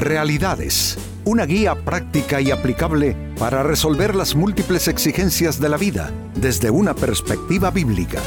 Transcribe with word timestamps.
Realidades, 0.00 0.96
una 1.26 1.44
guía 1.44 1.74
práctica 1.74 2.40
y 2.40 2.50
aplicable 2.50 3.14
para 3.38 3.62
resolver 3.62 4.14
las 4.14 4.34
múltiples 4.34 4.88
exigencias 4.88 5.60
de 5.60 5.68
la 5.68 5.76
vida 5.76 6.10
desde 6.34 6.70
una 6.70 6.94
perspectiva 6.94 7.70
bíblica. 7.70 8.18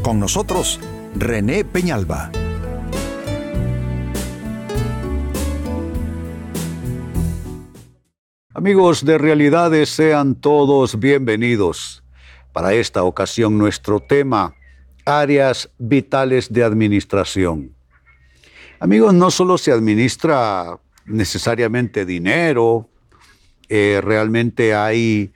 Con 0.00 0.20
nosotros, 0.20 0.78
René 1.16 1.64
Peñalba. 1.64 2.30
Amigos 8.54 9.04
de 9.04 9.18
Realidades, 9.18 9.88
sean 9.88 10.36
todos 10.36 11.00
bienvenidos. 11.00 12.04
Para 12.52 12.74
esta 12.74 13.02
ocasión 13.02 13.58
nuestro 13.58 13.98
tema, 13.98 14.54
áreas 15.04 15.68
vitales 15.78 16.52
de 16.52 16.62
administración. 16.62 17.74
Amigos, 18.78 19.12
no 19.14 19.32
solo 19.32 19.58
se 19.58 19.72
administra 19.72 20.78
necesariamente 21.08 22.04
dinero, 22.04 22.88
eh, 23.68 24.00
realmente 24.02 24.74
hay, 24.74 25.32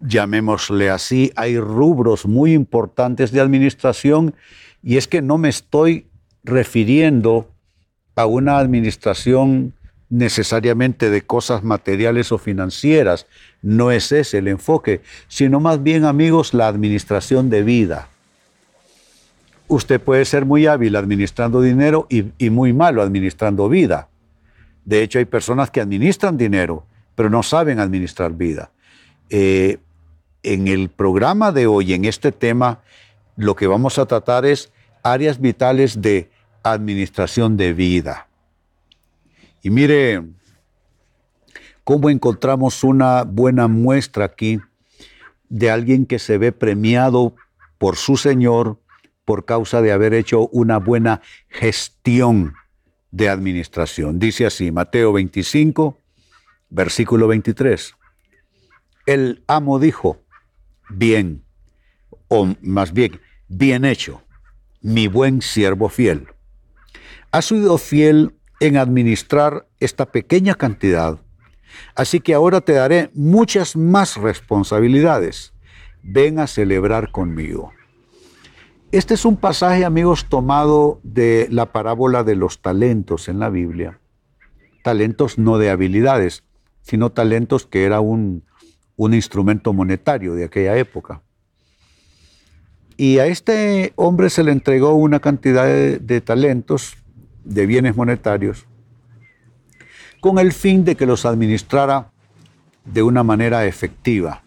llamémosle 0.00 0.90
así, 0.90 1.32
hay 1.36 1.58
rubros 1.58 2.26
muy 2.26 2.52
importantes 2.52 3.32
de 3.32 3.40
administración 3.40 4.34
y 4.82 4.96
es 4.96 5.08
que 5.08 5.22
no 5.22 5.38
me 5.38 5.48
estoy 5.48 6.06
refiriendo 6.44 7.48
a 8.16 8.26
una 8.26 8.58
administración 8.58 9.74
necesariamente 10.12 11.08
de 11.08 11.22
cosas 11.22 11.64
materiales 11.64 12.32
o 12.32 12.38
financieras. 12.38 13.26
No 13.62 13.90
es 13.90 14.12
ese 14.12 14.38
el 14.38 14.48
enfoque, 14.48 15.00
sino 15.28 15.58
más 15.58 15.82
bien, 15.82 16.04
amigos, 16.04 16.52
la 16.52 16.68
administración 16.68 17.48
de 17.48 17.62
vida. 17.62 18.08
Usted 19.68 19.98
puede 20.00 20.26
ser 20.26 20.44
muy 20.44 20.66
hábil 20.66 20.96
administrando 20.96 21.62
dinero 21.62 22.06
y, 22.10 22.50
muy 22.50 22.74
malo 22.74 23.00
administrando 23.00 23.70
vida. 23.70 24.08
De 24.84 25.02
hecho, 25.02 25.18
hay 25.18 25.24
personas 25.24 25.70
que 25.70 25.80
administran 25.80 26.36
dinero, 26.36 26.86
pero 27.14 27.30
no 27.30 27.42
saben 27.42 27.78
administrar 27.78 28.32
vida. 28.32 28.70
Eh, 29.30 29.78
en 30.42 30.66
el 30.66 30.88
programa 30.88 31.52
de 31.52 31.66
hoy, 31.66 31.92
en 31.92 32.04
este 32.04 32.32
tema, 32.32 32.80
lo 33.36 33.54
que 33.54 33.66
vamos 33.66 33.98
a 33.98 34.06
tratar 34.06 34.44
es 34.44 34.72
áreas 35.02 35.40
vitales 35.40 36.02
de 36.02 36.30
administración 36.62 37.56
de 37.56 37.72
vida. 37.72 38.28
Y 39.62 39.70
mire 39.70 40.22
cómo 41.84 42.10
encontramos 42.10 42.82
una 42.84 43.22
buena 43.24 43.68
muestra 43.68 44.24
aquí 44.24 44.60
de 45.48 45.70
alguien 45.70 46.06
que 46.06 46.18
se 46.18 46.38
ve 46.38 46.52
premiado 46.52 47.34
por 47.78 47.96
su 47.96 48.16
Señor 48.16 48.78
por 49.24 49.44
causa 49.44 49.82
de 49.82 49.92
haber 49.92 50.14
hecho 50.14 50.48
una 50.48 50.78
buena 50.78 51.20
gestión 51.48 52.54
de 53.12 53.28
administración. 53.28 54.18
Dice 54.18 54.46
así, 54.46 54.72
Mateo 54.72 55.12
25, 55.12 55.96
versículo 56.70 57.28
23. 57.28 57.94
El 59.06 59.44
amo 59.46 59.78
dijo, 59.78 60.20
bien, 60.88 61.44
o 62.28 62.54
más 62.62 62.92
bien, 62.92 63.20
bien 63.48 63.84
hecho, 63.84 64.22
mi 64.80 65.06
buen 65.06 65.42
siervo 65.42 65.88
fiel. 65.88 66.26
Has 67.30 67.46
sido 67.46 67.78
fiel 67.78 68.34
en 68.60 68.76
administrar 68.76 69.66
esta 69.80 70.06
pequeña 70.10 70.54
cantidad. 70.54 71.20
Así 71.94 72.20
que 72.20 72.34
ahora 72.34 72.60
te 72.60 72.72
daré 72.72 73.10
muchas 73.14 73.76
más 73.76 74.16
responsabilidades. 74.16 75.52
Ven 76.02 76.38
a 76.38 76.46
celebrar 76.46 77.10
conmigo. 77.10 77.72
Este 78.92 79.14
es 79.14 79.24
un 79.24 79.38
pasaje, 79.38 79.86
amigos, 79.86 80.26
tomado 80.26 81.00
de 81.02 81.48
la 81.50 81.72
parábola 81.72 82.24
de 82.24 82.36
los 82.36 82.60
talentos 82.60 83.28
en 83.30 83.38
la 83.38 83.48
Biblia. 83.48 83.98
Talentos 84.84 85.38
no 85.38 85.56
de 85.56 85.70
habilidades, 85.70 86.44
sino 86.82 87.10
talentos 87.10 87.66
que 87.66 87.84
era 87.84 88.00
un, 88.00 88.44
instrumento 88.98 89.72
monetario 89.72 90.34
de 90.34 90.44
aquella 90.44 90.76
época. 90.76 91.22
Y 92.98 93.18
a 93.18 93.26
este 93.26 93.94
hombre 93.96 94.28
se 94.28 94.44
le 94.44 94.52
entregó 94.52 94.92
una 94.92 95.20
cantidad 95.20 95.66
de 95.66 96.20
talentos 96.20 96.98
de 97.44 97.64
bienes 97.64 97.96
monetarios 97.96 98.66
con 100.20 100.38
el 100.38 100.52
fin 100.52 100.84
de 100.84 100.96
que 100.96 101.06
los 101.06 101.24
administrara 101.24 102.12
de 102.84 103.02
una 103.02 103.22
manera 103.22 103.64
efectiva. 103.64 104.44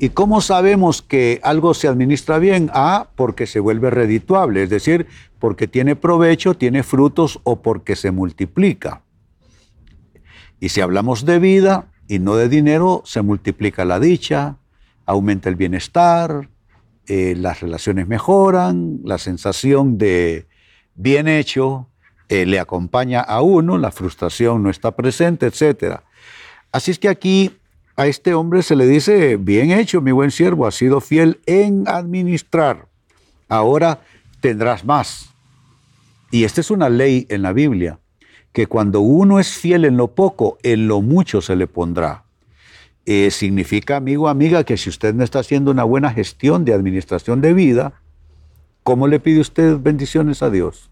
¿Y 0.00 0.10
cómo 0.10 0.40
sabemos 0.40 1.02
que 1.02 1.40
algo 1.42 1.74
se 1.74 1.88
administra 1.88 2.38
bien? 2.38 2.70
Ah, 2.72 3.08
porque 3.16 3.46
se 3.46 3.58
vuelve 3.58 3.90
redituable, 3.90 4.62
es 4.62 4.70
decir, 4.70 5.06
porque 5.40 5.66
tiene 5.66 5.96
provecho, 5.96 6.54
tiene 6.54 6.84
frutos 6.84 7.40
o 7.42 7.62
porque 7.62 7.96
se 7.96 8.12
multiplica. 8.12 9.02
Y 10.60 10.68
si 10.68 10.80
hablamos 10.80 11.24
de 11.24 11.40
vida 11.40 11.90
y 12.06 12.20
no 12.20 12.36
de 12.36 12.48
dinero, 12.48 13.02
se 13.04 13.22
multiplica 13.22 13.84
la 13.84 13.98
dicha, 13.98 14.58
aumenta 15.04 15.48
el 15.48 15.56
bienestar, 15.56 16.48
eh, 17.08 17.34
las 17.36 17.60
relaciones 17.60 18.06
mejoran, 18.06 19.00
la 19.02 19.18
sensación 19.18 19.98
de 19.98 20.46
bien 20.94 21.26
hecho, 21.26 21.88
eh, 22.28 22.46
le 22.46 22.60
acompaña 22.60 23.20
a 23.20 23.42
uno, 23.42 23.78
la 23.78 23.90
frustración 23.90 24.62
no 24.62 24.70
está 24.70 24.94
presente, 24.94 25.46
etc. 25.46 26.00
Así 26.70 26.92
es 26.92 26.98
que 27.00 27.08
aquí 27.08 27.57
a 27.98 28.06
este 28.06 28.32
hombre 28.32 28.62
se 28.62 28.76
le 28.76 28.86
dice, 28.86 29.36
bien 29.36 29.70
hecho, 29.70 30.00
mi 30.00 30.12
buen 30.12 30.30
siervo, 30.30 30.66
has 30.66 30.76
sido 30.76 31.02
fiel 31.02 31.40
en 31.44 31.84
administrar, 31.86 32.88
ahora 33.50 34.00
tendrás 34.40 34.86
más. 34.86 35.34
Y 36.30 36.44
esta 36.44 36.62
es 36.62 36.70
una 36.70 36.88
ley 36.88 37.26
en 37.28 37.42
la 37.42 37.52
Biblia, 37.52 37.98
que 38.52 38.66
cuando 38.66 39.00
uno 39.00 39.38
es 39.38 39.50
fiel 39.50 39.84
en 39.84 39.96
lo 39.96 40.14
poco, 40.14 40.56
en 40.62 40.88
lo 40.88 41.02
mucho 41.02 41.42
se 41.42 41.56
le 41.56 41.66
pondrá. 41.66 42.24
Eh, 43.04 43.30
significa, 43.30 43.96
amigo, 43.96 44.28
amiga, 44.28 44.64
que 44.64 44.78
si 44.78 44.88
usted 44.88 45.12
no 45.12 45.24
está 45.24 45.40
haciendo 45.40 45.70
una 45.70 45.84
buena 45.84 46.10
gestión 46.10 46.64
de 46.64 46.72
administración 46.72 47.42
de 47.42 47.52
vida, 47.52 48.00
¿Cómo 48.88 49.06
le 49.06 49.20
pide 49.20 49.40
usted 49.40 49.76
bendiciones 49.78 50.42
a 50.42 50.48
Dios? 50.48 50.88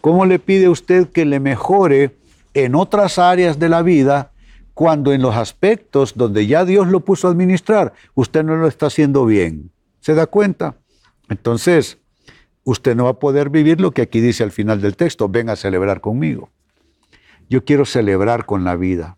¿Cómo 0.00 0.26
le 0.26 0.40
pide 0.40 0.68
usted 0.68 1.06
que 1.06 1.24
le 1.24 1.38
mejore 1.38 2.16
en 2.52 2.74
otras 2.74 3.20
áreas 3.20 3.60
de 3.60 3.68
la 3.68 3.82
vida 3.82 4.32
cuando 4.76 5.14
en 5.14 5.22
los 5.22 5.34
aspectos 5.34 6.18
donde 6.18 6.46
ya 6.46 6.66
Dios 6.66 6.88
lo 6.88 7.00
puso 7.00 7.26
a 7.26 7.30
administrar, 7.30 7.94
usted 8.12 8.44
no 8.44 8.56
lo 8.56 8.68
está 8.68 8.88
haciendo 8.88 9.24
bien? 9.24 9.70
¿Se 10.00 10.12
da 10.12 10.26
cuenta? 10.26 10.76
Entonces, 11.30 11.96
usted 12.62 12.94
no 12.94 13.04
va 13.04 13.12
a 13.12 13.18
poder 13.18 13.48
vivir 13.48 13.80
lo 13.80 13.92
que 13.92 14.02
aquí 14.02 14.20
dice 14.20 14.44
al 14.44 14.52
final 14.52 14.82
del 14.82 14.94
texto, 14.94 15.30
ven 15.30 15.48
a 15.48 15.56
celebrar 15.56 16.02
conmigo. 16.02 16.50
Yo 17.48 17.64
quiero 17.64 17.86
celebrar 17.86 18.44
con 18.44 18.64
la 18.64 18.76
vida, 18.76 19.16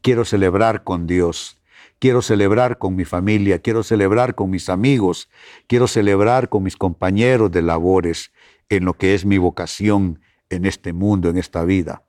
quiero 0.00 0.24
celebrar 0.24 0.82
con 0.82 1.06
Dios, 1.06 1.62
quiero 2.00 2.20
celebrar 2.20 2.78
con 2.78 2.96
mi 2.96 3.04
familia, 3.04 3.60
quiero 3.60 3.84
celebrar 3.84 4.34
con 4.34 4.50
mis 4.50 4.68
amigos, 4.68 5.30
quiero 5.68 5.86
celebrar 5.86 6.48
con 6.48 6.64
mis 6.64 6.76
compañeros 6.76 7.52
de 7.52 7.62
labores 7.62 8.32
en 8.68 8.84
lo 8.84 8.94
que 8.94 9.14
es 9.14 9.24
mi 9.24 9.38
vocación 9.38 10.20
en 10.50 10.66
este 10.66 10.92
mundo, 10.92 11.28
en 11.28 11.38
esta 11.38 11.62
vida. 11.62 12.02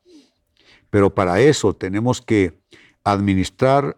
Pero 0.90 1.14
para 1.14 1.40
eso 1.40 1.76
tenemos 1.76 2.22
que 2.22 2.60
administrar 3.04 3.98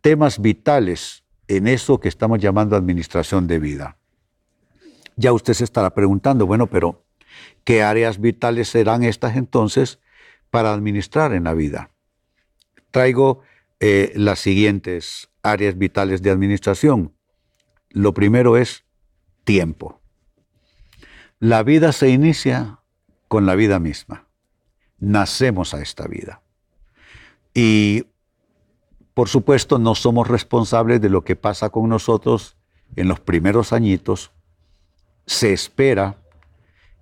temas 0.00 0.40
vitales 0.40 1.24
en 1.48 1.66
eso 1.66 1.98
que 1.98 2.08
estamos 2.08 2.38
llamando 2.38 2.76
administración 2.76 3.46
de 3.46 3.58
vida. 3.58 3.98
Ya 5.16 5.32
usted 5.32 5.54
se 5.54 5.64
estará 5.64 5.90
preguntando, 5.90 6.46
bueno, 6.46 6.68
pero 6.68 7.04
¿qué 7.64 7.82
áreas 7.82 8.20
vitales 8.20 8.68
serán 8.68 9.02
estas 9.02 9.36
entonces 9.36 9.98
para 10.50 10.72
administrar 10.72 11.32
en 11.32 11.44
la 11.44 11.54
vida? 11.54 11.90
Traigo 12.90 13.42
eh, 13.80 14.12
las 14.14 14.38
siguientes 14.38 15.30
áreas 15.42 15.76
vitales 15.76 16.22
de 16.22 16.30
administración. 16.30 17.14
Lo 17.90 18.14
primero 18.14 18.56
es 18.56 18.84
tiempo. 19.44 20.00
La 21.40 21.62
vida 21.62 21.92
se 21.92 22.10
inicia 22.10 22.80
con 23.28 23.46
la 23.46 23.54
vida 23.54 23.78
misma. 23.78 24.27
Nacemos 24.98 25.74
a 25.74 25.80
esta 25.82 26.06
vida. 26.06 26.42
Y 27.54 28.04
por 29.14 29.28
supuesto 29.28 29.78
no 29.80 29.96
somos 29.96 30.28
responsables 30.28 31.00
de 31.00 31.08
lo 31.08 31.24
que 31.24 31.34
pasa 31.34 31.70
con 31.70 31.88
nosotros 31.88 32.56
en 32.94 33.08
los 33.08 33.18
primeros 33.18 33.72
añitos. 33.72 34.30
Se 35.26 35.52
espera 35.52 36.16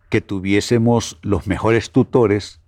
que 0.09 0.21
tuviésemos 0.21 1.19
los 1.21 1.47
mejores 1.47 1.91
tutores, 1.91 2.61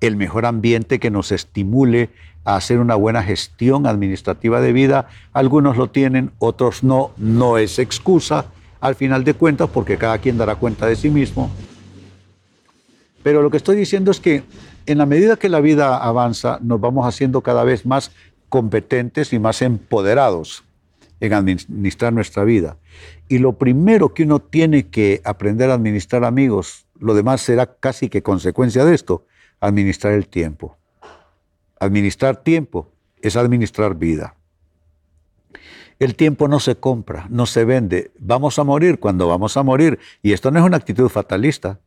el 0.00 0.16
mejor 0.16 0.46
ambiente 0.46 0.98
que 0.98 1.12
nos 1.12 1.30
estimule 1.30 2.10
a 2.44 2.56
hacer 2.56 2.80
una 2.80 2.96
buena 2.96 3.22
gestión 3.22 3.86
administrativa 3.86 4.60
de 4.60 4.72
vida. 4.72 5.06
Algunos 5.32 5.76
lo 5.76 5.90
tienen, 5.90 6.32
otros 6.38 6.82
no. 6.82 7.12
No 7.16 7.58
es 7.58 7.78
excusa 7.78 8.46
al 8.80 8.96
final 8.96 9.22
de 9.22 9.34
cuentas 9.34 9.70
porque 9.72 9.96
cada 9.96 10.18
quien 10.18 10.38
dará 10.38 10.56
cuenta 10.56 10.86
de 10.86 10.96
sí 10.96 11.08
mismo. 11.08 11.50
Pero 13.22 13.42
lo 13.42 13.50
que 13.50 13.56
estoy 13.56 13.76
diciendo 13.76 14.10
es 14.10 14.20
que 14.20 14.42
en 14.86 14.98
la 14.98 15.06
medida 15.06 15.36
que 15.36 15.48
la 15.48 15.60
vida 15.60 15.96
avanza, 15.96 16.58
nos 16.62 16.80
vamos 16.80 17.06
haciendo 17.06 17.40
cada 17.40 17.64
vez 17.64 17.86
más 17.86 18.10
competentes 18.48 19.32
y 19.32 19.38
más 19.38 19.62
empoderados 19.62 20.64
en 21.20 21.32
administrar 21.32 22.12
nuestra 22.12 22.44
vida. 22.44 22.76
Y 23.28 23.38
lo 23.38 23.52
primero 23.54 24.12
que 24.12 24.24
uno 24.24 24.40
tiene 24.40 24.88
que 24.88 25.22
aprender 25.24 25.70
a 25.70 25.74
administrar 25.74 26.24
amigos, 26.24 26.86
lo 26.98 27.14
demás 27.14 27.40
será 27.40 27.66
casi 27.66 28.08
que 28.08 28.22
consecuencia 28.22 28.84
de 28.84 28.94
esto, 28.94 29.24
administrar 29.60 30.14
el 30.14 30.26
tiempo. 30.26 30.76
Administrar 31.78 32.36
tiempo 32.42 32.90
es 33.22 33.36
administrar 33.36 33.94
vida. 33.94 34.34
El 36.00 36.16
tiempo 36.16 36.48
no 36.48 36.58
se 36.58 36.74
compra, 36.74 37.26
no 37.30 37.46
se 37.46 37.64
vende. 37.64 38.10
Vamos 38.18 38.58
a 38.58 38.64
morir 38.64 38.98
cuando 38.98 39.28
vamos 39.28 39.56
a 39.56 39.62
morir. 39.62 40.00
Y 40.20 40.32
esto 40.32 40.50
no 40.50 40.58
es 40.58 40.64
una 40.64 40.76
actitud 40.76 41.08
fatalista. 41.08 41.78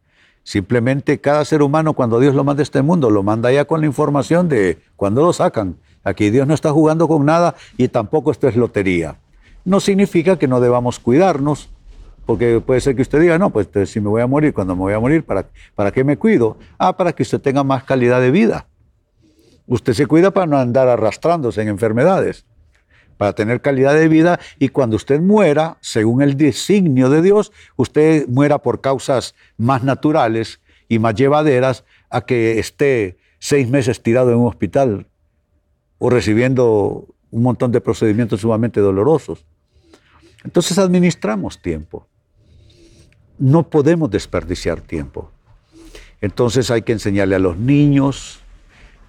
Simplemente 0.46 1.20
cada 1.20 1.44
ser 1.44 1.64
humano 1.64 1.94
cuando 1.94 2.20
Dios 2.20 2.36
lo 2.36 2.44
manda 2.44 2.62
a 2.62 2.64
este 2.64 2.84
mundo, 2.84 3.10
lo 3.10 3.24
manda 3.24 3.52
ya 3.52 3.66
con 3.66 3.82
la 3.82 3.88
información 3.88 4.48
de 4.48 4.78
cuando 4.96 5.24
lo 5.24 5.34
sacan. 5.34 5.78
Aquí 6.04 6.30
Dios 6.30 6.48
no 6.48 6.54
está 6.54 6.72
jugando 6.72 7.08
con 7.08 7.26
nada 7.26 7.56
y 7.78 7.88
tampoco 7.88 8.30
esto 8.30 8.48
es 8.48 8.56
lotería. 8.56 9.18
No 9.66 9.80
significa 9.80 10.38
que 10.38 10.48
no 10.48 10.62
debamos 10.62 11.00
cuidarnos, 11.00 11.72
porque 12.28 12.62
puede 12.64 12.80
ser 12.80 12.96
que 12.96 13.02
usted 13.02 13.20
diga, 13.22 13.40
no, 13.40 13.50
pues 13.50 13.70
si 13.90 14.00
me 14.00 14.08
voy 14.08 14.22
a 14.22 14.28
morir, 14.28 14.54
cuando 14.54 14.76
me 14.76 14.82
voy 14.82 14.94
a 14.94 15.00
morir, 15.00 15.26
¿para, 15.26 15.48
¿para 15.74 15.92
qué 15.92 16.04
me 16.04 16.16
cuido? 16.16 16.58
Ah, 16.78 16.96
para 16.96 17.12
que 17.14 17.24
usted 17.24 17.42
tenga 17.42 17.64
más 17.64 17.84
calidad 17.84 18.22
de 18.22 18.30
vida. 18.30 18.68
Usted 19.66 19.94
se 19.94 20.06
cuida 20.06 20.30
para 20.30 20.46
no 20.46 20.60
andar 20.60 20.88
arrastrándose 20.88 21.64
en 21.64 21.70
enfermedades, 21.70 22.46
para 23.18 23.34
tener 23.34 23.62
calidad 23.62 23.94
de 23.96 24.08
vida 24.08 24.40
y 24.60 24.70
cuando 24.70 24.96
usted 24.96 25.22
muera, 25.22 25.78
según 25.82 26.22
el 26.22 26.38
designio 26.38 27.10
de 27.10 27.22
Dios, 27.22 27.52
usted 27.76 28.28
muera 28.28 28.60
por 28.60 28.82
causas 28.82 29.36
más 29.58 29.84
naturales 29.84 30.62
y 30.88 31.00
más 31.00 31.16
llevaderas 31.16 31.84
a 32.10 32.22
que 32.22 32.60
esté 32.60 33.18
seis 33.40 33.70
meses 33.70 34.02
tirado 34.02 34.32
en 34.32 34.38
un 34.38 34.48
hospital 34.48 35.08
o 35.98 36.10
recibiendo 36.10 37.08
un 37.32 37.44
montón 37.44 37.72
de 37.72 37.82
procedimientos 37.82 38.42
sumamente 38.42 38.80
dolorosos. 38.80 39.46
Entonces 40.44 40.78
administramos 40.78 41.62
tiempo 41.62 42.08
no 43.38 43.70
podemos 43.70 44.10
desperdiciar 44.10 44.82
tiempo. 44.82 45.32
Entonces 46.22 46.72
hay 46.72 46.82
que 46.82 46.94
enseñarle 46.94 47.36
a 47.36 47.40
los 47.40 47.58
niños 47.58 48.40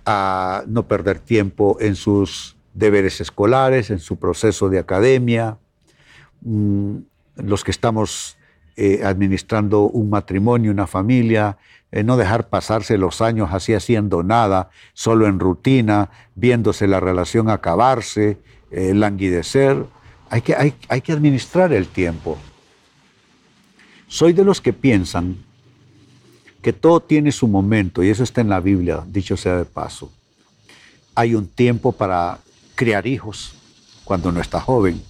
a 0.04 0.64
no 0.66 0.86
perder 0.86 1.18
tiempo 1.18 1.78
en 1.80 1.96
sus 1.96 2.55
deberes 2.76 3.20
escolares, 3.20 3.90
en 3.90 3.98
su 3.98 4.16
proceso 4.18 4.68
de 4.68 4.78
academia. 4.78 5.56
Mm, 6.42 6.98
los 7.36 7.64
que 7.64 7.70
estamos 7.70 8.36
eh, 8.76 9.02
administrando 9.04 9.82
un 9.82 10.10
matrimonio, 10.10 10.70
una 10.70 10.86
familia, 10.86 11.56
eh, 11.90 12.04
no 12.04 12.16
dejar 12.16 12.48
pasarse 12.48 12.98
los 12.98 13.22
años 13.22 13.48
así 13.52 13.72
haciendo 13.72 14.22
nada, 14.22 14.70
solo 14.92 15.26
en 15.26 15.40
rutina, 15.40 16.10
viéndose 16.34 16.86
la 16.86 17.00
relación 17.00 17.48
acabarse, 17.48 18.38
eh, 18.70 18.92
languidecer. 18.94 19.84
Hay 20.28 20.42
que, 20.42 20.54
hay 20.54 21.00
que 21.00 21.12
administrar 21.12 21.72
el 21.72 21.86
tiempo. 21.86 22.36
Soy 24.08 24.32
de 24.34 24.44
los 24.44 24.60
que 24.60 24.72
piensan 24.72 25.36
que 26.60 26.72
todo 26.72 27.00
tiene 27.00 27.32
su 27.32 27.48
momento, 27.48 28.02
y 28.02 28.10
eso 28.10 28.24
está 28.24 28.40
en 28.40 28.48
la 28.48 28.60
Biblia, 28.60 29.04
dicho 29.06 29.36
sea 29.36 29.56
de 29.56 29.64
paso. 29.64 30.10
Hay 31.14 31.34
un 31.34 31.46
tiempo 31.46 31.92
para 31.92 32.40
criar 32.76 33.08
hijos 33.08 33.54
cuando 34.04 34.30
no 34.30 34.40
está 34.40 34.60
joven. 34.60 35.02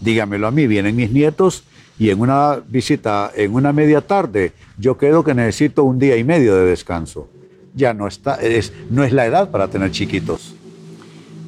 Dígamelo 0.00 0.48
a 0.48 0.50
mí, 0.50 0.66
vienen 0.66 0.96
mis 0.96 1.12
nietos 1.12 1.62
y 1.98 2.10
en 2.10 2.20
una 2.20 2.56
visita, 2.66 3.30
en 3.36 3.54
una 3.54 3.72
media 3.72 4.00
tarde, 4.00 4.52
yo 4.78 4.96
creo 4.96 5.22
que 5.22 5.34
necesito 5.34 5.84
un 5.84 5.98
día 5.98 6.16
y 6.16 6.24
medio 6.24 6.56
de 6.56 6.64
descanso. 6.64 7.28
Ya 7.74 7.94
no 7.94 8.08
está, 8.08 8.36
es, 8.36 8.72
no 8.88 9.04
es 9.04 9.12
la 9.12 9.26
edad 9.26 9.50
para 9.50 9.68
tener 9.68 9.90
chiquitos. 9.92 10.54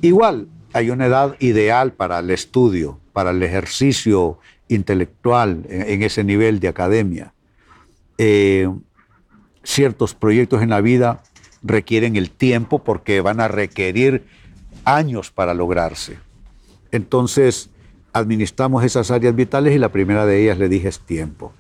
Igual, 0.03 0.47
hay 0.75 0.91
una 0.91 1.07
edad 1.07 1.37
ideal 1.41 1.93
para 1.93 2.19
el 2.19 2.31
estudio, 2.31 3.01
para 3.13 3.31
el 3.31 3.43
ejercicio 3.43 4.39
intelectual 4.69 5.65
en, 5.69 6.03
ese 6.03 6.23
nivel 6.23 6.61
de 6.61 6.69
academia. 6.69 7.33
Eh, 8.19 8.69
ciertos 9.63 10.15
proyectos 10.15 10.63
en 10.63 10.71
la 10.71 10.81
vida 10.81 11.23
requieren 11.63 12.17
el 12.17 12.31
tiempo 12.31 12.81
porque 12.81 13.21
van 13.21 13.41
a 13.41 13.49
requerir 13.49 14.27
años 14.85 15.31
para 15.31 15.55
lograrse. 15.55 16.19
Entonces, 16.91 17.71
administramos 18.13 18.85
esas 18.85 19.11
áreas 19.11 19.35
vitales 19.35 19.75
y 19.75 19.79
la 19.79 19.91
primera 19.91 20.27
de 20.27 20.43
ellas, 20.43 20.59
le 20.59 20.69
dije, 20.69 20.89
es 20.89 21.01
tiempo. 21.01 21.53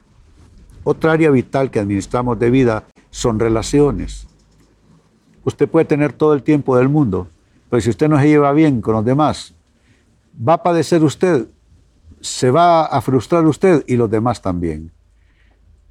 Otra 0.84 1.12
área 1.12 1.30
vital 1.30 1.70
que 1.70 1.80
administramos 1.80 2.38
de 2.38 2.50
vida 2.50 2.84
son 3.10 3.38
relaciones. 3.38 4.26
Usted 5.44 5.68
puede 5.68 5.84
tener 5.84 6.12
todo 6.12 6.34
el 6.34 6.42
tiempo 6.42 6.76
del 6.76 6.88
mundo, 6.88 7.28
pero 7.70 7.80
si 7.80 7.90
usted 7.90 8.08
no 8.08 8.18
se 8.18 8.28
lleva 8.28 8.52
bien 8.52 8.80
con 8.80 8.94
los 8.94 9.04
demás, 9.04 9.54
va 10.36 10.54
a 10.54 10.62
padecer 10.62 11.02
usted 11.02 11.46
se 12.22 12.50
va 12.52 12.84
a 12.84 13.00
frustrar 13.00 13.44
usted 13.46 13.84
y 13.86 13.96
los 13.96 14.10
demás 14.10 14.40
también. 14.40 14.92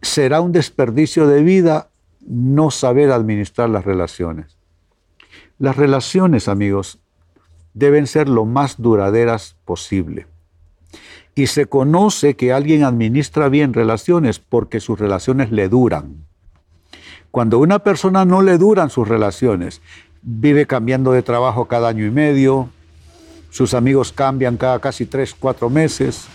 Será 0.01 0.42
un 0.42 0.51
desperdicio 0.51 1.27
de 1.27 1.44
vida 1.44 1.89
no 2.25 2.72
saber 2.72 3.12
administrar 3.12 3.69
las 3.69 3.84
relaciones. 3.84 4.57
Las 5.60 5.75
relaciones, 5.75 6.48
amigos, 6.48 7.00
deben 7.73 8.07
ser 8.07 8.27
lo 8.29 8.45
más 8.45 8.81
duraderas 8.81 9.56
posible. 9.65 10.27
Y 11.35 11.47
se 11.47 11.65
conoce 11.65 12.35
que 12.35 12.51
alguien 12.51 12.83
administra 12.83 13.50
bien 13.50 13.73
relaciones 13.73 14.39
porque 14.39 14.79
sus 14.79 15.00
relaciones 15.00 15.51
le 15.51 15.69
duran. 15.69 16.25
Cuando 17.31 17.57
a 17.57 17.62
una 17.62 17.79
persona 17.79 18.25
no 18.25 18.41
le 18.41 18.57
duran 18.57 18.89
sus 18.89 19.07
relaciones, 19.07 19.81
vive 20.21 20.68
cambiando 20.68 21.13
de 21.13 21.23
trabajo 21.23 21.65
cada 21.65 21.88
año 21.88 22.06
y 22.06 22.12
medio, 22.12 22.69
sus 23.50 23.74
amigos 23.74 24.12
cambian 24.12 24.57
cada 24.57 24.79
casi 24.79 25.06
tres, 25.06 25.33
cuatro 25.38 25.69
meses, 25.69 26.27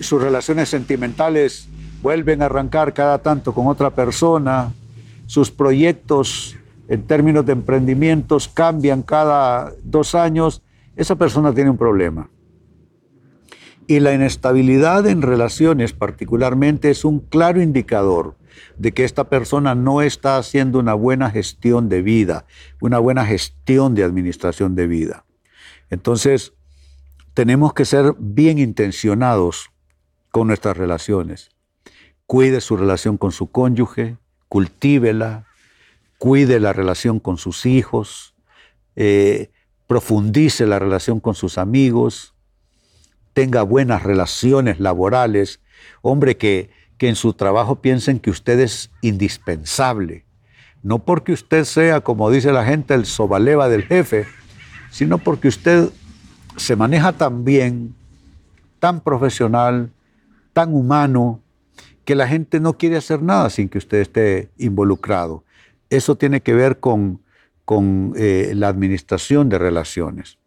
sus 0.00 0.20
relaciones 0.20 0.68
sentimentales 0.68 1.68
vuelven 2.02 2.42
a 2.42 2.46
arrancar 2.46 2.92
cada 2.92 3.18
tanto 3.18 3.54
con 3.54 3.66
otra 3.68 3.90
persona, 3.90 4.72
sus 5.26 5.50
proyectos 5.50 6.56
en 6.88 7.06
términos 7.06 7.46
de 7.46 7.52
emprendimientos 7.52 8.48
cambian 8.48 9.02
cada 9.02 9.72
dos 9.82 10.14
años, 10.14 10.62
esa 10.96 11.16
persona 11.16 11.54
tiene 11.54 11.70
un 11.70 11.78
problema. 11.78 12.30
Y 13.86 14.00
la 14.00 14.14
inestabilidad 14.14 15.06
en 15.06 15.22
relaciones 15.22 15.92
particularmente 15.92 16.90
es 16.90 17.04
un 17.04 17.20
claro 17.20 17.60
indicador 17.60 18.36
de 18.78 18.92
que 18.92 19.04
esta 19.04 19.24
persona 19.24 19.74
no 19.74 20.00
está 20.00 20.38
haciendo 20.38 20.78
una 20.78 20.94
buena 20.94 21.30
gestión 21.30 21.88
de 21.88 22.02
vida, 22.02 22.46
una 22.80 22.98
buena 22.98 23.26
gestión 23.26 23.94
de 23.94 24.04
administración 24.04 24.74
de 24.74 24.86
vida. 24.86 25.24
Entonces, 25.90 26.54
tenemos 27.34 27.74
que 27.74 27.84
ser 27.84 28.14
bien 28.18 28.58
intencionados 28.58 29.70
con 30.30 30.46
nuestras 30.46 30.76
relaciones. 30.76 31.50
Cuide 32.26 32.60
su 32.60 32.76
relación 32.76 33.18
con 33.18 33.32
su 33.32 33.50
cónyuge, 33.50 34.16
cultívela, 34.48 35.46
cuide 36.24 36.58
la 36.58 36.72
relación 36.72 37.20
con 37.20 37.36
sus 37.36 37.66
hijos, 37.66 38.34
eh, 38.96 39.50
profundice 39.86 40.64
la 40.64 40.78
relación 40.78 41.20
con 41.20 41.34
sus 41.34 41.58
amigos, 41.58 42.34
tenga 43.34 43.62
buenas 43.62 44.04
relaciones 44.04 44.80
laborales, 44.80 45.60
hombre 46.00 46.38
que, 46.38 46.70
que 46.96 47.10
en 47.10 47.14
su 47.14 47.34
trabajo 47.34 47.82
piensen 47.82 48.20
que 48.20 48.30
usted 48.30 48.58
es 48.60 48.90
indispensable, 49.02 50.24
no 50.82 50.98
porque 51.00 51.34
usted 51.34 51.64
sea, 51.64 52.00
como 52.00 52.30
dice 52.30 52.52
la 52.52 52.64
gente, 52.64 52.94
el 52.94 53.04
sobaleva 53.04 53.68
del 53.68 53.82
jefe, 53.82 54.24
sino 54.90 55.18
porque 55.18 55.48
usted 55.48 55.90
se 56.56 56.74
maneja 56.74 57.12
tan 57.12 57.44
bien, 57.44 57.94
tan 58.78 59.02
profesional, 59.02 59.92
tan 60.54 60.72
humano, 60.72 61.42
que 62.06 62.14
la 62.14 62.26
gente 62.26 62.60
no 62.60 62.78
quiere 62.78 62.96
hacer 62.96 63.20
nada 63.20 63.50
sin 63.50 63.68
que 63.68 63.76
usted 63.76 63.98
esté 63.98 64.48
involucrado. 64.56 65.43
Eso 65.96 66.16
tiene 66.16 66.40
que 66.40 66.54
ver 66.54 66.80
con, 66.80 67.20
eh, 68.16 68.52
la 68.54 68.68
administración 68.68 69.48
de 69.48 69.58
relaciones. 69.58 70.38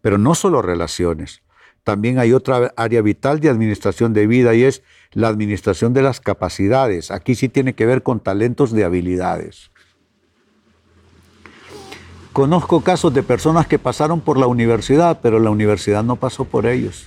Pero 0.00 0.18
no 0.18 0.34
solo 0.34 0.62
relaciones, 0.62 1.42
también 1.82 2.18
hay 2.20 2.32
otra 2.32 2.72
área 2.76 3.02
vital 3.02 3.40
de 3.40 3.48
administración 3.48 4.12
de 4.12 4.28
vida 4.28 4.54
y 4.54 4.62
es 4.62 4.82
la 5.12 5.28
administración 5.28 5.94
de 5.94 6.02
las 6.02 6.20
capacidades. 6.20 7.10
Aquí 7.10 7.34
sí 7.34 7.48
tiene 7.48 7.74
que 7.74 7.86
ver 7.86 8.04
con 8.04 8.20
talentos 8.20 8.70
de 8.70 8.84
habilidades. 8.84 9.72
Conozco 12.32 12.82
casos 12.82 13.12
de 13.12 13.22
personas 13.24 13.66
que 13.66 13.80
pasaron 13.80 14.20
por 14.20 14.38
la 14.38 14.46
universidad, 14.46 15.18
pero 15.22 15.40
la 15.40 15.50
universidad 15.50 16.04
no 16.04 16.16
pasó 16.16 16.44
por 16.44 16.66
ellos. 16.66 17.06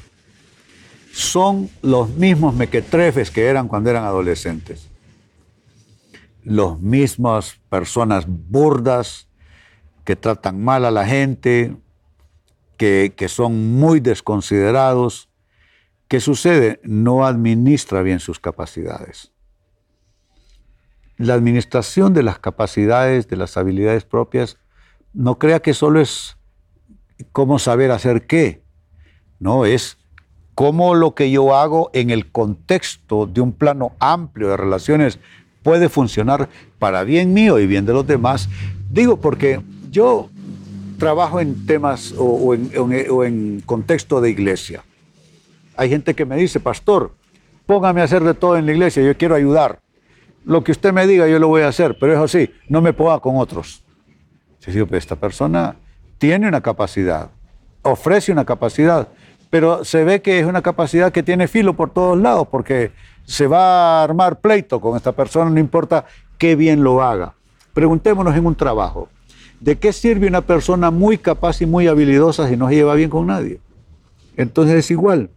Son 1.14 1.70
los 1.82 2.10
mismos 2.10 2.54
mequetrefes 2.54 3.32
que 3.32 3.46
eran 3.46 3.70
cuando 3.70 3.90
eran 3.90 4.04
adolescentes. 4.04 4.90
Los 6.46 6.80
mismas 6.80 7.60
personas 7.70 8.26
burdas 8.28 9.28
que 10.06 10.16
tratan 10.16 10.64
mal 10.64 10.86
a 10.86 10.92
la 10.92 11.06
gente, 11.06 11.76
que, 12.78 13.14
que 13.18 13.28
son 13.28 13.74
muy 13.74 14.00
desconsiderados. 14.00 15.30
¿Qué 16.08 16.22
sucede? 16.22 16.80
No 16.84 17.26
administra 17.26 18.02
bien 18.04 18.22
sus 18.22 18.40
capacidades. 18.40 19.34
La 21.18 21.34
administración 21.34 22.14
de 22.14 22.24
las 22.24 22.40
capacidades, 22.40 23.28
de 23.28 23.36
las 23.36 23.58
habilidades 23.58 24.06
propias, 24.06 24.58
no 25.14 25.40
crea 25.40 25.62
que 25.62 25.74
solo 25.74 26.00
es 26.00 26.38
cómo 27.32 27.60
saber 27.60 27.92
hacer 27.92 28.28
qué, 28.28 28.64
no, 29.40 29.66
es 29.66 29.98
cómo 30.56 30.96
lo 30.96 31.16
que 31.16 31.30
yo 31.32 31.56
hago 31.56 31.90
en 31.94 32.10
el 32.10 32.32
contexto 32.32 33.26
de 33.26 33.42
un 33.42 33.52
plano 33.52 33.94
amplio 34.00 34.50
de 34.50 34.58
relaciones 34.58 35.20
puede 35.66 35.90
funcionar 35.90 36.48
para 36.78 37.04
bien 37.04 37.34
mío 37.34 37.58
y 37.58 37.66
bien 37.66 37.88
de 37.88 37.94
los 37.94 38.06
demás. 38.06 38.48
Digo 38.92 39.18
porque 39.18 39.62
yo 39.90 40.30
trabajo 41.00 41.40
en 41.40 41.66
temas 41.66 42.14
o, 42.20 42.54
en, 42.54 43.64
contexto 43.66 44.22
de 44.22 44.30
iglesia. 44.30 44.84
Hay 45.76 45.90
gente 45.90 46.14
que 46.14 46.24
me 46.24 46.36
dice, 46.36 46.60
pastor, 46.60 47.16
póngame 47.66 48.02
a 48.02 48.04
hacer 48.04 48.24
de 48.24 48.36
todo 48.36 48.58
en 48.58 48.68
la 48.68 48.74
iglesia, 48.74 49.02
yo 49.02 49.18
quiero 49.18 49.34
ayudar. 49.34 49.80
Lo 50.46 50.64
que 50.64 50.72
usted 50.72 50.94
me 50.94 51.08
diga 51.08 51.28
yo 51.28 51.40
lo 51.40 51.48
voy 51.48 51.64
a 51.64 51.70
hacer, 51.70 51.98
pero 52.00 52.14
eso 52.14 52.28
sí, 52.28 52.52
no 52.70 52.80
me 52.80 52.94
ponga 52.94 53.20
con 53.20 53.38
otros. 53.38 53.82
Si 54.60 54.70
digo, 54.70 54.88
esta 54.92 55.16
persona 55.16 55.78
tiene 56.20 56.48
una 56.48 56.62
capacidad, 56.62 57.32
ofrece 57.82 58.32
una 58.32 58.46
capacidad, 58.46 59.08
pero 59.50 59.86
se 59.86 60.04
ve 60.04 60.22
que 60.22 60.40
es 60.40 60.46
una 60.46 60.62
capacidad 60.62 61.12
que 61.12 61.24
tiene 61.24 61.48
filo 61.48 61.76
por 61.76 61.92
todos 61.92 62.18
lados, 62.18 62.48
porque 62.50 62.92
se 63.26 63.48
va 63.48 64.00
a 64.00 64.04
armar 64.04 64.40
pleito 64.40 64.80
con 64.80 64.96
esta 64.96 65.12
persona, 65.12 65.50
no 65.50 65.60
importa 65.60 66.06
qué 66.38 66.56
bien 66.56 66.84
lo 66.84 67.02
haga. 67.02 67.34
Preguntémonos 67.74 68.36
en 68.36 68.46
un 68.46 68.56
trabajo, 68.56 69.10
¿de 69.60 69.78
qué 69.78 69.94
sirve 69.94 70.28
una 70.28 70.42
persona 70.42 70.92
muy 70.92 71.18
capaz 71.18 71.62
y 71.62 71.66
muy 71.66 71.88
habilidosa 71.88 72.48
si 72.48 72.58
no 72.58 72.70
se 72.70 72.76
lleva 72.76 72.96
bien 72.96 73.10
con 73.10 73.28
nadie? 73.28 73.60
Entonces 74.38 74.76
es 74.76 74.92
igual. 74.92 75.30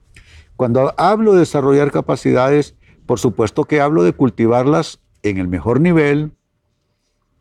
Cuando 0.56 0.92
hablo 0.96 1.34
de 1.34 1.40
desarrollar 1.40 1.92
capacidades, 1.92 2.74
por 3.06 3.18
supuesto 3.18 3.64
que 3.64 3.80
hablo 3.80 4.02
de 4.02 4.12
cultivarlas 4.12 5.00
en 5.22 5.38
el 5.38 5.48
mejor 5.48 5.80
nivel, 5.80 6.32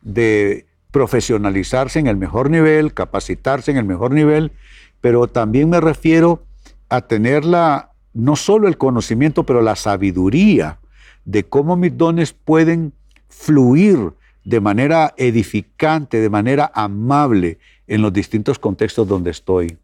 de 0.02 0.66
profesionalizarse 0.90 1.98
en 1.98 2.06
el 2.06 2.16
mejor 2.16 2.50
nivel, 2.50 2.94
capacitarse 2.94 3.70
en 3.70 3.76
el 3.76 3.84
mejor 3.84 4.12
nivel, 4.12 4.52
pero 5.00 5.26
también 5.26 5.68
me 5.68 5.80
refiero 5.80 6.42
a 6.88 7.02
tenerla 7.02 7.92
no 8.14 8.36
solo 8.36 8.68
el 8.68 8.78
conocimiento, 8.78 9.44
pero 9.44 9.62
la 9.62 9.76
sabiduría 9.76 10.78
de 11.24 11.44
cómo 11.44 11.76
mis 11.76 11.96
dones 11.96 12.32
pueden 12.32 12.92
fluir 13.28 14.12
de 14.44 14.60
manera 14.60 15.14
edificante, 15.16 16.20
de 16.20 16.30
manera 16.30 16.70
amable 16.74 17.58
en 17.86 18.02
los 18.02 18.12
distintos 18.12 18.58
contextos 18.58 19.06
donde 19.06 19.30
estoy. 19.30 19.76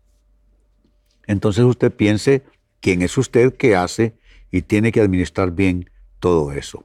Entonces 1.27 1.65
usted 1.65 1.93
piense 1.93 2.43
quién 2.81 3.03
es 3.03 3.17
usted, 3.19 3.55
qué 3.55 3.77
hace 3.77 4.15
y 4.51 4.63
tiene 4.63 4.93
que 4.93 5.01
administrar 5.01 5.51
bien 5.51 5.91
todo 6.19 6.53
eso. 6.53 6.85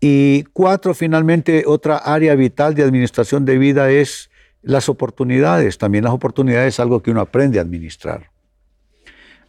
Y 0.00 0.44
cuatro, 0.52 0.94
finalmente, 0.94 1.64
otra 1.66 1.96
área 1.96 2.34
vital 2.34 2.74
de 2.74 2.82
administración 2.82 3.44
de 3.44 3.58
vida 3.58 3.90
es 3.90 4.30
las 4.62 4.88
oportunidades. 4.88 5.78
También 5.78 6.04
las 6.04 6.12
oportunidades 6.12 6.74
es 6.74 6.80
algo 6.80 7.02
que 7.02 7.10
uno 7.10 7.20
aprende 7.20 7.58
a 7.58 7.62
administrar. 7.62 8.30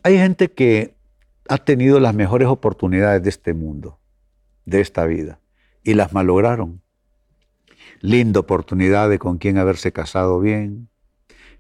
Hay 0.06 0.20
gente 0.20 0.52
que 0.52 0.94
ha 1.50 1.58
tenido 1.58 2.00
las 2.00 2.14
mejores 2.14 2.48
oportunidades 2.48 3.24
de 3.24 3.30
este 3.30 3.56
mundo, 3.56 3.98
de 4.64 4.80
esta 4.80 5.04
vida, 5.08 5.40
y 5.84 5.96
las 5.96 6.14
malograron. 6.14 6.80
Linda 8.02 8.40
oportunidad 8.40 9.10
de 9.10 9.18
con 9.18 9.40
quién 9.40 9.58
haberse 9.58 9.92
casado 9.92 10.40
bien, 10.40 10.90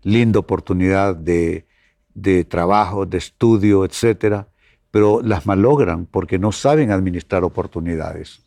linda 0.03 0.37
oportunidad 0.37 1.15
de, 1.15 1.65
de 2.13 2.43
trabajo, 2.43 3.07
de 3.07 3.17
estudio, 3.17 3.83
etc. 3.83 4.45
Pero 4.91 5.23
las 5.23 5.47
malogran 5.47 6.05
porque 6.05 6.37
no 6.37 6.51
saben 6.51 6.91
administrar 6.91 7.43
oportunidades. 7.43 8.43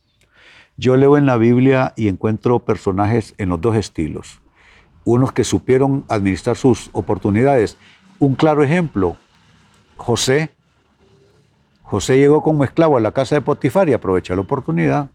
Yo 0.76 0.96
leo 0.96 1.16
en 1.16 1.26
la 1.26 1.38
Biblia 1.38 1.92
y 1.96 2.06
encuentro 2.06 2.60
personajes 2.60 3.34
en 3.36 3.48
los 3.48 3.60
dos 3.60 3.74
estilos. 3.74 4.40
Unos 5.02 5.32
que 5.32 5.42
supieron 5.42 6.04
administrar 6.08 6.56
sus 6.56 6.88
oportunidades. 6.92 7.76
Un 8.20 8.36
claro 8.36 8.62
ejemplo, 8.62 9.16
José, 9.98 10.50
José 11.82 12.16
llegó 12.16 12.42
como 12.42 12.64
esclavo 12.64 12.96
a 12.96 13.00
la 13.00 13.12
casa 13.12 13.34
de 13.34 13.40
Potifar 13.42 13.88
y 13.88 13.92
aprovechó 13.92 14.34
la 14.34 14.40
oportunidad. 14.40 15.10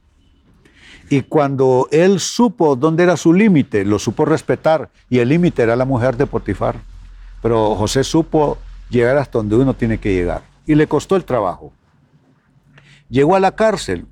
Y 1.10 1.22
cuando 1.22 1.88
él 1.92 2.20
supo 2.20 2.76
dónde 2.76 3.04
era 3.04 3.18
su 3.18 3.34
límite, 3.34 3.86
lo 3.86 3.98
supo 3.98 4.26
respetar 4.26 4.90
y 5.10 5.20
el 5.20 5.30
límite 5.30 5.64
era 5.64 5.76
la 5.76 5.86
mujer 5.86 6.18
de 6.18 6.28
Potifar. 6.28 6.76
Pero 7.42 7.76
José 7.76 8.04
supo 8.04 8.58
llegar 8.90 9.18
hasta 9.18 9.40
donde 9.40 9.56
uno 9.56 9.74
tiene 9.74 9.98
que 9.98 10.14
llegar 10.14 10.44
y 10.66 10.76
le 10.76 10.88
costó 10.88 11.16
el 11.16 11.26
trabajo. 11.26 11.74
Llegó 13.10 13.36
a 13.36 13.40
la 13.40 13.56
cárcel. 13.56 14.06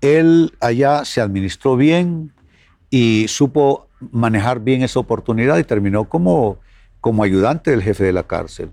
Él 0.00 0.54
allá 0.60 1.04
se 1.04 1.20
administró 1.20 1.76
bien 1.76 2.32
y 2.90 3.26
supo 3.28 3.88
manejar 4.10 4.60
bien 4.60 4.82
esa 4.82 5.00
oportunidad 5.00 5.58
y 5.58 5.64
terminó 5.64 6.08
como, 6.08 6.58
como 7.00 7.22
ayudante 7.22 7.70
del 7.70 7.82
jefe 7.82 8.04
de 8.04 8.12
la 8.12 8.24
cárcel. 8.24 8.72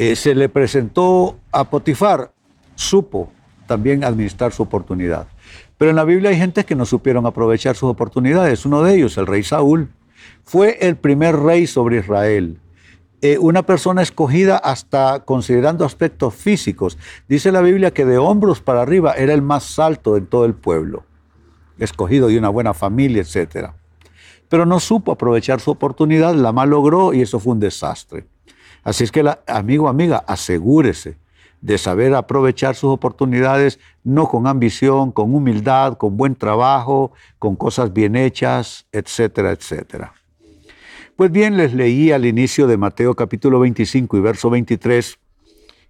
Eh, 0.00 0.16
se 0.16 0.34
le 0.34 0.48
presentó 0.48 1.36
a 1.52 1.68
Potifar, 1.68 2.32
supo 2.74 3.30
también 3.66 4.02
administrar 4.02 4.50
su 4.50 4.62
oportunidad. 4.62 5.26
Pero 5.76 5.90
en 5.90 5.96
la 5.96 6.04
Biblia 6.04 6.30
hay 6.30 6.38
gente 6.38 6.64
que 6.64 6.74
no 6.74 6.86
supieron 6.86 7.26
aprovechar 7.26 7.76
sus 7.76 7.90
oportunidades. 7.90 8.64
Uno 8.64 8.82
de 8.82 8.94
ellos, 8.94 9.18
el 9.18 9.26
rey 9.26 9.42
Saúl, 9.42 9.90
fue 10.42 10.78
el 10.80 10.96
primer 10.96 11.36
rey 11.36 11.66
sobre 11.66 11.98
Israel. 11.98 12.58
Eh, 13.20 13.36
una 13.36 13.60
persona 13.66 14.00
escogida 14.00 14.56
hasta 14.56 15.22
considerando 15.26 15.84
aspectos 15.84 16.34
físicos. 16.34 16.96
Dice 17.28 17.52
la 17.52 17.60
Biblia 17.60 17.92
que 17.92 18.06
de 18.06 18.16
hombros 18.16 18.62
para 18.62 18.80
arriba 18.80 19.12
era 19.12 19.34
el 19.34 19.42
más 19.42 19.78
alto 19.78 20.16
en 20.16 20.24
todo 20.24 20.46
el 20.46 20.54
pueblo, 20.54 21.04
escogido 21.78 22.28
de 22.28 22.38
una 22.38 22.48
buena 22.48 22.72
familia, 22.72 23.20
etc. 23.20 23.72
Pero 24.48 24.64
no 24.64 24.80
supo 24.80 25.12
aprovechar 25.12 25.60
su 25.60 25.70
oportunidad, 25.70 26.34
la 26.34 26.52
malogró 26.52 27.12
y 27.12 27.20
eso 27.20 27.38
fue 27.38 27.52
un 27.52 27.60
desastre. 27.60 28.24
Así 28.82 29.04
es 29.04 29.12
que, 29.12 29.24
amigo, 29.46 29.88
amiga, 29.88 30.24
asegúrese 30.26 31.16
de 31.60 31.76
saber 31.78 32.14
aprovechar 32.14 32.74
sus 32.74 32.90
oportunidades, 32.90 33.78
no 34.02 34.28
con 34.28 34.46
ambición, 34.46 35.12
con 35.12 35.34
humildad, 35.34 35.98
con 35.98 36.16
buen 36.16 36.34
trabajo, 36.34 37.12
con 37.38 37.56
cosas 37.56 37.92
bien 37.92 38.16
hechas, 38.16 38.86
etcétera, 38.92 39.52
etcétera. 39.52 40.14
Pues 41.16 41.30
bien, 41.30 41.58
les 41.58 41.74
leí 41.74 42.12
al 42.12 42.24
inicio 42.24 42.66
de 42.66 42.78
Mateo 42.78 43.14
capítulo 43.14 43.60
25 43.60 44.16
y 44.16 44.20
verso 44.20 44.48
23. 44.48 45.18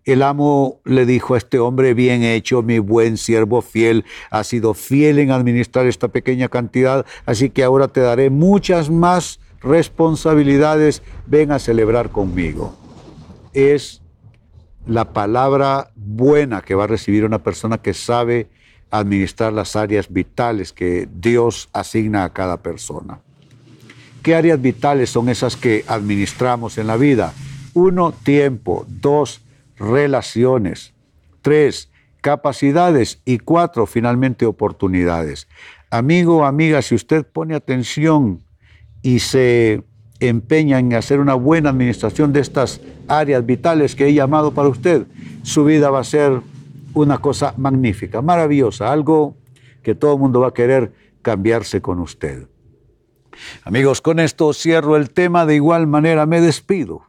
El 0.04 0.22
amo 0.22 0.80
le 0.84 1.06
dijo 1.06 1.34
a 1.34 1.38
este 1.38 1.60
hombre, 1.60 1.94
bien 1.94 2.24
hecho, 2.24 2.62
mi 2.62 2.80
buen 2.80 3.16
siervo 3.16 3.62
fiel, 3.62 4.04
ha 4.30 4.42
sido 4.42 4.74
fiel 4.74 5.20
en 5.20 5.30
administrar 5.30 5.86
esta 5.86 6.08
pequeña 6.08 6.48
cantidad, 6.48 7.06
así 7.26 7.50
que 7.50 7.62
ahora 7.62 7.86
te 7.86 8.00
daré 8.00 8.30
muchas 8.30 8.90
más 8.90 9.38
responsabilidades, 9.60 11.02
ven 11.26 11.52
a 11.52 11.58
celebrar 11.58 12.10
conmigo 12.10 12.79
es 13.52 14.02
la 14.86 15.12
palabra 15.12 15.90
buena 15.94 16.62
que 16.62 16.74
va 16.74 16.84
a 16.84 16.88
recibir 16.88 17.24
una 17.24 17.42
persona 17.42 17.78
que 17.78 17.94
sabe 17.94 18.48
administrar 18.90 19.52
las 19.52 19.76
áreas 19.76 20.12
vitales 20.12 20.72
que 20.72 21.08
Dios 21.12 21.68
asigna 21.72 22.24
a 22.24 22.32
cada 22.32 22.56
persona. 22.58 23.20
¿Qué 24.22 24.34
áreas 24.34 24.60
vitales 24.60 25.10
son 25.10 25.28
esas 25.28 25.56
que 25.56 25.84
administramos 25.86 26.76
en 26.76 26.86
la 26.86 26.96
vida? 26.96 27.32
Uno, 27.72 28.12
tiempo. 28.12 28.84
Dos, 28.88 29.42
relaciones. 29.78 30.92
Tres, 31.40 31.90
capacidades. 32.20 33.20
Y 33.24 33.38
cuatro, 33.38 33.86
finalmente, 33.86 34.44
oportunidades. 34.44 35.48
Amigo, 35.90 36.44
amiga, 36.44 36.82
si 36.82 36.94
usted 36.94 37.24
pone 37.24 37.54
atención 37.54 38.42
y 39.02 39.20
se 39.20 39.82
empeña 40.20 40.78
en 40.78 40.94
hacer 40.94 41.18
una 41.18 41.34
buena 41.34 41.70
administración 41.70 42.32
de 42.32 42.40
estas 42.40 42.80
áreas 43.08 43.44
vitales 43.44 43.94
que 43.94 44.06
he 44.06 44.14
llamado 44.14 44.52
para 44.52 44.68
usted, 44.68 45.06
su 45.42 45.64
vida 45.64 45.90
va 45.90 46.00
a 46.00 46.04
ser 46.04 46.40
una 46.94 47.18
cosa 47.18 47.54
magnífica, 47.56 48.22
maravillosa, 48.22 48.92
algo 48.92 49.36
que 49.82 49.94
todo 49.94 50.14
el 50.14 50.20
mundo 50.20 50.40
va 50.40 50.48
a 50.48 50.54
querer 50.54 50.92
cambiarse 51.22 51.80
con 51.80 52.00
usted. 52.00 52.46
Amigos, 53.64 54.00
con 54.00 54.18
esto 54.18 54.52
cierro 54.52 54.96
el 54.96 55.10
tema, 55.10 55.46
de 55.46 55.54
igual 55.54 55.86
manera 55.86 56.26
me 56.26 56.40
despido 56.40 57.02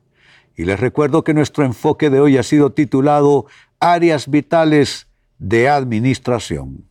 y 0.55 0.65
les 0.65 0.79
recuerdo 0.79 1.23
que 1.23 1.33
nuestro 1.33 1.65
enfoque 1.65 2.09
de 2.09 2.19
hoy 2.19 2.37
ha 2.37 2.43
sido 2.43 2.71
titulado 2.71 3.45
Áreas 3.79 4.29
Vitales 4.29 5.07
de 5.39 5.69
Administración. 5.69 6.90